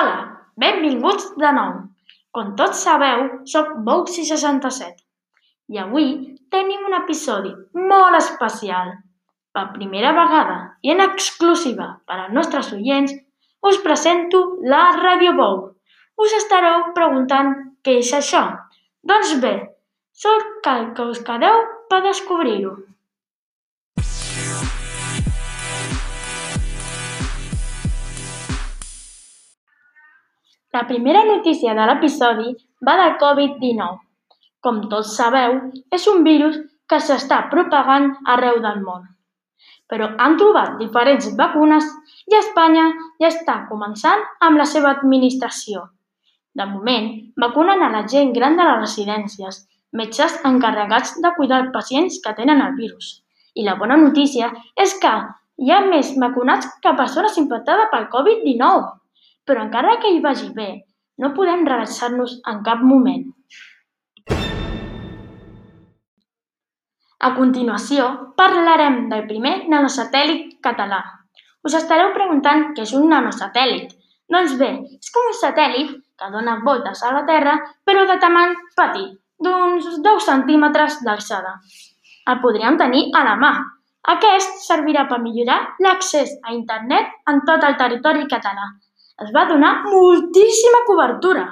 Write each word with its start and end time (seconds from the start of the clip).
Hola, 0.00 0.20
benvinguts 0.56 1.24
de 1.40 1.48
nou. 1.52 1.72
Com 2.32 2.52
tots 2.56 2.84
sabeu, 2.86 3.24
sóc 3.52 3.72
Boxy67 3.84 5.02
i 5.74 5.80
avui 5.82 6.06
tenim 6.54 6.86
un 6.88 6.96
episodi 6.96 7.50
molt 7.90 8.16
especial. 8.16 8.94
Per 9.52 9.64
primera 9.74 10.14
vegada 10.16 10.56
i 10.86 10.94
en 10.94 11.04
exclusiva 11.04 11.90
per 12.08 12.16
als 12.16 12.32
nostres 12.38 12.70
oients, 12.78 13.12
us 13.72 13.80
presento 13.84 14.40
la 14.72 14.80
Radio 14.96 15.34
Bou. 15.42 15.60
Us 16.24 16.36
estareu 16.38 16.94
preguntant 16.96 17.52
què 17.84 17.98
és 18.00 18.14
això? 18.16 18.44
Doncs 19.12 19.36
bé, 19.44 19.54
sóc 20.24 20.70
el 20.76 20.94
que 20.96 21.10
us 21.12 21.20
quedeu 21.28 21.60
per 21.92 22.00
descobrir-ho. 22.08 22.72
La 30.72 30.86
primera 30.86 31.24
notícia 31.26 31.72
de 31.74 31.84
l'episodi 31.88 32.52
va 32.86 32.92
del 32.98 33.16
Covid-19. 33.18 33.86
Com 34.62 34.76
tots 34.92 35.16
sabeu, 35.18 35.56
és 35.96 36.04
un 36.12 36.20
virus 36.22 36.60
que 36.92 37.00
s'està 37.06 37.38
propagant 37.54 38.06
arreu 38.34 38.60
del 38.62 38.78
món. 38.84 39.08
Però 39.90 40.06
han 40.22 40.36
trobat 40.38 40.76
diferents 40.78 41.26
vacunes 41.40 41.88
i 42.30 42.38
Espanya 42.38 42.84
ja 43.22 43.32
està 43.32 43.56
començant 43.72 44.22
amb 44.48 44.62
la 44.62 44.68
seva 44.74 44.92
administració. 44.92 45.82
De 46.54 46.68
moment, 46.70 47.10
vacunen 47.46 47.82
a 47.82 47.90
la 47.96 48.04
gent 48.14 48.30
gran 48.38 48.54
de 48.60 48.68
les 48.70 48.80
residències, 48.84 49.60
metges 49.90 50.38
encarregats 50.52 51.16
de 51.24 51.34
cuidar 51.34 51.64
els 51.64 51.74
pacients 51.74 52.22
que 52.22 52.36
tenen 52.38 52.62
el 52.62 52.78
virus. 52.78 53.10
I 53.58 53.66
la 53.66 53.74
bona 53.82 53.98
notícia 53.98 54.52
és 54.78 54.94
que 55.02 55.16
hi 55.58 55.74
ha 55.74 55.82
més 55.90 56.14
vacunats 56.14 56.70
que 56.78 56.94
persones 57.02 57.42
infectades 57.42 57.90
pel 57.90 58.06
Covid-19. 58.14 58.86
Però 59.48 59.62
encara 59.64 59.98
que 60.02 60.12
hi 60.12 60.20
vagi 60.24 60.50
bé, 60.56 60.70
no 61.20 61.32
podem 61.36 61.66
relaxar-nos 61.68 62.40
en 62.50 62.60
cap 62.66 62.82
moment. 62.82 63.24
A 67.20 67.34
continuació, 67.36 68.04
parlarem 68.40 69.02
del 69.10 69.26
primer 69.28 69.56
nanosatèl·lit 69.68 70.54
català. 70.64 71.00
Us 71.68 71.74
estareu 71.76 72.14
preguntant 72.14 72.70
què 72.76 72.86
és 72.86 72.94
un 72.96 73.10
nanosatèl·lit. 73.12 73.90
Doncs 74.32 74.54
bé, 74.60 74.70
és 74.96 75.12
com 75.12 75.28
un 75.28 75.36
satèl·lit 75.36 75.90
que 76.20 76.30
dona 76.32 76.56
voltes 76.64 77.02
a 77.04 77.12
la 77.12 77.26
Terra, 77.28 77.58
però 77.84 78.06
de 78.08 78.16
tamany 78.22 78.54
petit, 78.78 79.12
d'uns 79.44 79.90
10 80.06 80.26
centímetres 80.30 81.00
d'alçada. 81.04 81.58
El 82.30 82.40
podríem 82.40 82.80
tenir 82.80 83.08
a 83.16 83.24
la 83.28 83.36
mà. 83.40 83.52
Aquest 84.14 84.62
servirà 84.64 85.04
per 85.10 85.20
millorar 85.20 85.58
l'accés 85.84 86.32
a 86.44 86.54
internet 86.56 87.12
en 87.28 87.44
tot 87.48 87.66
el 87.68 87.76
territori 87.80 88.24
català. 88.32 88.70
Es 89.20 89.30
va 89.36 89.42
donar 89.48 89.70
moltíssima 89.84 90.78
cobertura. 90.86 91.42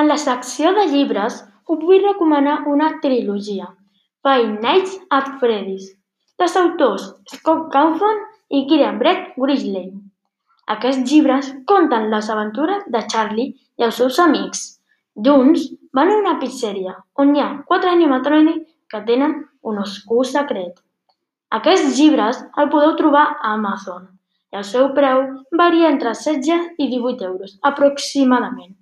En 0.00 0.06
la 0.08 0.14
secció 0.20 0.70
de 0.78 0.86
llibres 0.92 1.34
us 1.74 1.82
vull 1.82 2.06
recomanar 2.06 2.54
una 2.74 2.86
trilogia, 3.02 3.66
Five 4.24 4.62
Nights 4.62 4.94
at 5.16 5.28
Freddy's, 5.42 5.90
dels 6.40 6.56
autors 6.60 7.04
Scott 7.34 7.66
Cawthon 7.74 8.22
i 8.48 8.62
Kieran 8.70 9.02
Brett 9.02 9.36
Grizzly. 9.42 9.82
Aquests 10.76 11.04
llibres 11.12 11.52
conten 11.74 12.08
les 12.14 12.32
aventures 12.36 12.88
de 12.96 13.04
Charlie 13.12 13.52
i 13.52 13.86
els 13.90 14.00
seus 14.00 14.22
amics. 14.24 14.64
Junts 15.28 15.68
van 15.92 16.14
a 16.14 16.16
una 16.22 16.34
pizzeria 16.40 16.96
on 17.20 17.36
hi 17.36 17.44
ha 17.44 17.50
quatre 17.68 17.92
animatrònics 17.92 18.64
que 18.88 19.04
tenen 19.12 19.36
un 19.60 19.84
oscur 19.84 20.24
secret. 20.32 20.80
Aquests 21.60 22.00
llibres 22.00 22.40
el 22.56 22.72
podeu 22.72 22.96
trobar 23.04 23.28
a 23.34 23.54
Amazon 23.58 24.08
i 24.52 24.58
el 24.60 24.64
seu 24.68 24.90
preu 24.96 25.22
varia 25.58 25.88
entre 25.88 26.12
16 26.12 26.76
i 26.78 26.88
18 26.92 27.24
euros, 27.28 27.58
aproximadament. 27.62 28.74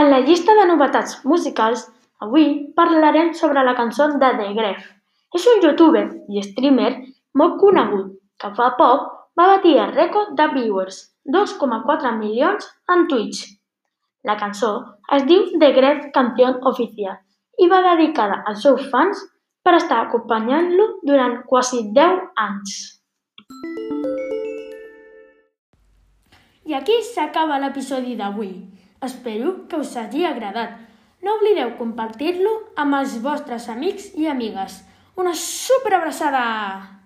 En 0.00 0.10
la 0.12 0.20
llista 0.26 0.54
de 0.54 0.66
novetats 0.70 1.16
musicals, 1.26 1.88
avui 2.22 2.46
parlarem 2.76 3.32
sobre 3.34 3.64
la 3.66 3.74
cançó 3.74 4.06
de 4.12 4.28
The 4.38 4.52
Gref. 4.58 4.84
És 5.34 5.46
un 5.50 5.64
youtuber 5.64 6.04
i 6.30 6.42
streamer 6.46 6.92
molt 7.40 7.58
conegut 7.62 8.14
que 8.38 8.52
fa 8.54 8.70
poc 8.78 9.08
va 9.38 9.48
batir 9.50 9.76
el 9.82 9.92
rècord 9.96 10.36
de 10.38 10.46
viewers, 10.54 11.00
2,4 11.26 12.14
milions 12.18 12.70
en 12.94 13.06
Twitch. 13.10 13.42
La 14.28 14.36
cançó 14.38 14.72
es 15.16 15.26
diu 15.26 15.46
The 15.58 15.72
Gref 15.74 16.08
Canción 16.14 16.58
Oficial 16.70 17.18
i 17.58 17.68
va 17.68 17.82
dedicada 17.90 18.42
als 18.46 18.62
seus 18.66 18.86
fans 18.94 19.22
per 19.70 19.78
estar 19.78 20.00
acompanyant-lo 20.02 20.84
durant 21.06 21.44
quasi 21.46 21.84
10 21.94 22.24
anys. 22.42 22.72
I 26.66 26.74
aquí 26.74 26.96
s'acaba 27.06 27.60
l'episodi 27.62 28.16
d'avui. 28.18 28.50
Espero 29.06 29.54
que 29.70 29.78
us 29.78 29.94
hagi 29.94 30.26
agradat. 30.26 30.74
No 31.22 31.38
oblideu 31.38 31.76
compartir-lo 31.78 32.56
amb 32.82 32.98
els 32.98 33.20
vostres 33.22 33.70
amics 33.70 34.10
i 34.18 34.26
amigues. 34.26 34.82
Una 35.14 35.38
super 35.38 35.94
abraçada! 36.00 36.99